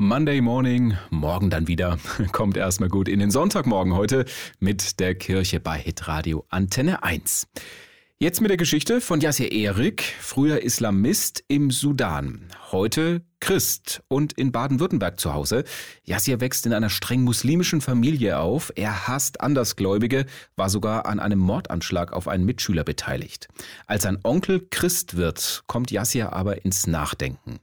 Monday 0.00 0.40
Morning, 0.40 0.96
morgen 1.10 1.50
dann 1.50 1.66
wieder. 1.66 1.98
Kommt 2.30 2.56
erstmal 2.56 2.88
gut 2.88 3.08
in 3.08 3.18
den 3.18 3.32
Sonntagmorgen 3.32 3.96
heute 3.96 4.26
mit 4.60 5.00
der 5.00 5.16
Kirche 5.16 5.58
bei 5.58 5.76
Hitradio 5.76 6.46
Antenne 6.50 7.02
1. 7.02 7.48
Jetzt 8.20 8.40
mit 8.40 8.48
der 8.48 8.58
Geschichte 8.58 9.00
von 9.00 9.20
Yasser 9.20 9.50
Erik, 9.50 10.04
früher 10.20 10.62
Islamist 10.62 11.42
im 11.48 11.72
Sudan, 11.72 12.46
heute 12.70 13.22
Christ 13.40 14.02
und 14.08 14.32
in 14.34 14.52
Baden-Württemberg 14.52 15.18
zu 15.18 15.34
Hause. 15.34 15.64
Yasser 16.04 16.40
wächst 16.40 16.66
in 16.66 16.72
einer 16.72 16.90
streng 16.90 17.22
muslimischen 17.22 17.80
Familie 17.80 18.38
auf. 18.38 18.72
Er 18.76 19.08
hasst 19.08 19.40
Andersgläubige, 19.40 20.26
war 20.56 20.68
sogar 20.70 21.06
an 21.06 21.20
einem 21.20 21.38
Mordanschlag 21.38 22.12
auf 22.12 22.28
einen 22.28 22.44
Mitschüler 22.44 22.84
beteiligt. 22.84 23.48
Als 23.86 24.02
sein 24.02 24.18
Onkel 24.22 24.66
Christ 24.70 25.16
wird, 25.16 25.64
kommt 25.66 25.90
Yasser 25.90 26.32
aber 26.32 26.64
ins 26.64 26.86
Nachdenken. 26.86 27.58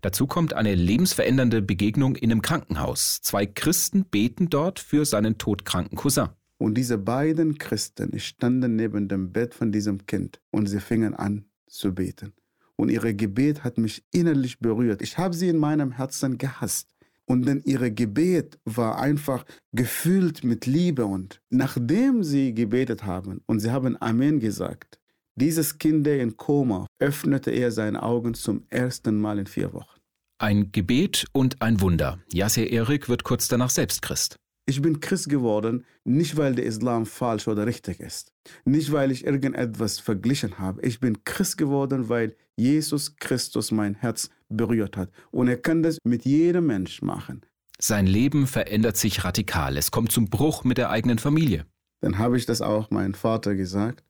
Dazu 0.00 0.26
kommt 0.26 0.54
eine 0.54 0.74
lebensverändernde 0.74 1.62
Begegnung 1.62 2.16
in 2.16 2.30
einem 2.30 2.42
Krankenhaus. 2.42 3.20
Zwei 3.22 3.46
Christen 3.46 4.04
beten 4.04 4.50
dort 4.50 4.78
für 4.78 5.04
seinen 5.04 5.38
todkranken 5.38 5.96
Cousin. 5.96 6.28
Und 6.58 6.74
diese 6.74 6.98
beiden 6.98 7.58
Christen 7.58 8.18
standen 8.18 8.74
neben 8.74 9.08
dem 9.08 9.32
Bett 9.32 9.54
von 9.54 9.70
diesem 9.70 10.06
Kind 10.06 10.40
und 10.50 10.66
sie 10.66 10.80
fingen 10.80 11.14
an 11.14 11.44
zu 11.68 11.94
beten. 11.94 12.32
Und 12.78 12.90
ihr 12.90 13.12
Gebet 13.12 13.64
hat 13.64 13.76
mich 13.76 14.04
innerlich 14.12 14.60
berührt. 14.60 15.02
Ich 15.02 15.18
habe 15.18 15.34
sie 15.34 15.48
in 15.48 15.58
meinem 15.58 15.92
Herzen 15.92 16.38
gehasst. 16.38 16.94
Und 17.26 17.46
denn 17.46 17.60
ihre 17.64 17.90
Gebet 17.92 18.58
war 18.64 18.98
einfach 18.98 19.44
gefüllt 19.72 20.44
mit 20.44 20.64
Liebe. 20.64 21.04
Und 21.04 21.42
nachdem 21.50 22.22
sie 22.22 22.54
gebetet 22.54 23.04
haben 23.04 23.42
und 23.46 23.60
sie 23.60 23.70
haben 23.70 24.00
Amen 24.00 24.40
gesagt, 24.40 24.98
dieses 25.34 25.78
Kind, 25.78 26.06
der 26.06 26.20
in 26.20 26.36
Koma, 26.36 26.86
öffnete 26.98 27.50
er 27.50 27.70
seine 27.70 28.02
Augen 28.02 28.34
zum 28.34 28.64
ersten 28.70 29.20
Mal 29.20 29.38
in 29.38 29.46
vier 29.46 29.72
Wochen. 29.72 30.00
Ein 30.40 30.72
Gebet 30.72 31.26
und 31.32 31.60
ein 31.60 31.80
Wunder. 31.80 32.20
Yasser 32.32 32.66
Erik 32.66 33.08
wird 33.08 33.24
kurz 33.24 33.48
danach 33.48 33.70
selbst 33.70 34.02
Christ. 34.02 34.36
Ich 34.68 34.82
bin 34.82 35.00
Christ 35.00 35.30
geworden, 35.30 35.86
nicht 36.04 36.36
weil 36.36 36.54
der 36.54 36.66
Islam 36.66 37.06
falsch 37.06 37.48
oder 37.48 37.64
richtig 37.64 38.00
ist, 38.00 38.34
nicht 38.66 38.92
weil 38.92 39.10
ich 39.10 39.24
irgendetwas 39.24 39.98
verglichen 39.98 40.58
habe. 40.58 40.82
Ich 40.82 41.00
bin 41.00 41.24
Christ 41.24 41.56
geworden, 41.56 42.10
weil 42.10 42.36
Jesus 42.54 43.16
Christus 43.16 43.70
mein 43.70 43.94
Herz 43.94 44.28
berührt 44.50 44.98
hat. 44.98 45.10
Und 45.30 45.48
er 45.48 45.56
kann 45.56 45.82
das 45.82 45.96
mit 46.04 46.26
jedem 46.26 46.66
Mensch 46.66 47.00
machen. 47.00 47.46
Sein 47.80 48.06
Leben 48.06 48.46
verändert 48.46 48.98
sich 48.98 49.24
radikal. 49.24 49.78
Es 49.78 49.90
kommt 49.90 50.12
zum 50.12 50.28
Bruch 50.28 50.64
mit 50.64 50.76
der 50.76 50.90
eigenen 50.90 51.18
Familie. 51.18 51.64
Dann 52.02 52.18
habe 52.18 52.36
ich 52.36 52.44
das 52.44 52.60
auch 52.60 52.90
meinem 52.90 53.14
Vater 53.14 53.54
gesagt. 53.54 54.04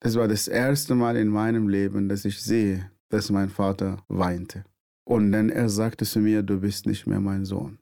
Das 0.00 0.16
war 0.16 0.28
das 0.28 0.48
erste 0.48 0.96
Mal 0.96 1.16
in 1.16 1.28
meinem 1.28 1.66
Leben, 1.66 2.10
dass 2.10 2.26
ich 2.26 2.42
sehe, 2.42 2.90
dass 3.08 3.30
mein 3.30 3.48
Vater 3.48 4.04
weinte. 4.08 4.66
Und 5.04 5.32
dann 5.32 5.48
er 5.48 5.70
sagte 5.70 6.04
zu 6.04 6.18
mir, 6.18 6.42
du 6.42 6.60
bist 6.60 6.84
nicht 6.84 7.06
mehr 7.06 7.20
mein 7.20 7.46
Sohn 7.46 7.78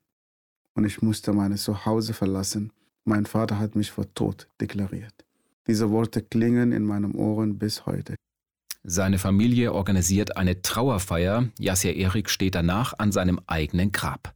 und 0.77 0.85
ich 0.85 1.03
musste 1.03 1.33
mein 1.33 1.57
Zuhause 1.57 2.15
verlassen. 2.15 2.71
Mein 3.05 3.27
Vater 3.27 3.59
hat 3.59 3.75
mich 3.75 3.91
vor 3.91 4.13
Tod 4.15 4.47
deklariert. 4.61 5.25
Diese 5.67 5.91
Worte 5.91 6.23
klingen 6.23 6.71
in 6.71 6.85
meinen 6.85 7.15
Ohren 7.15 7.59
bis 7.59 7.87
heute. 7.87 8.15
Seine 8.85 9.19
Familie 9.19 9.73
organisiert 9.73 10.37
eine 10.37 10.63
Trauerfeier. 10.63 11.49
Yasser 11.59 11.95
Erik 11.95 12.31
steht 12.31 12.55
danach 12.55 12.95
an 12.99 13.11
seinem 13.11 13.41
eigenen 13.49 13.91
Grab. 13.91 14.33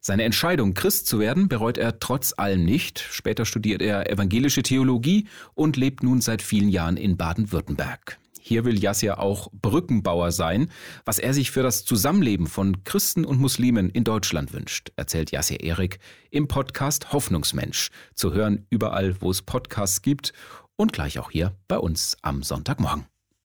Seine 0.00 0.24
Entscheidung, 0.24 0.74
Christ 0.74 1.06
zu 1.06 1.20
werden, 1.20 1.46
bereut 1.46 1.78
er 1.78 2.00
trotz 2.00 2.34
allem 2.36 2.64
nicht. 2.64 2.98
Später 2.98 3.44
studiert 3.44 3.80
er 3.80 4.10
evangelische 4.10 4.64
Theologie 4.64 5.28
und 5.54 5.76
lebt 5.76 6.02
nun 6.02 6.20
seit 6.20 6.42
vielen 6.42 6.68
Jahren 6.68 6.96
in 6.96 7.16
Baden-Württemberg. 7.16 8.18
Hier 8.44 8.64
will 8.64 8.82
Yasser 8.82 9.20
auch 9.20 9.48
Brückenbauer 9.52 10.32
sein, 10.32 10.68
was 11.04 11.20
er 11.20 11.32
sich 11.32 11.52
für 11.52 11.62
das 11.62 11.84
Zusammenleben 11.84 12.48
von 12.48 12.82
Christen 12.82 13.24
und 13.24 13.38
Muslimen 13.38 13.88
in 13.88 14.02
Deutschland 14.02 14.52
wünscht, 14.52 14.90
erzählt 14.96 15.30
Yasser 15.30 15.60
Erik 15.60 16.00
im 16.32 16.48
Podcast 16.48 17.12
Hoffnungsmensch. 17.12 17.90
Zu 18.16 18.34
hören 18.34 18.66
überall, 18.68 19.14
wo 19.20 19.30
es 19.30 19.42
Podcasts 19.42 20.02
gibt 20.02 20.32
und 20.74 20.92
gleich 20.92 21.20
auch 21.20 21.30
hier 21.30 21.54
bei 21.68 21.78
uns 21.78 22.16
am 22.22 22.42
Sonntagmorgen. 22.42 23.11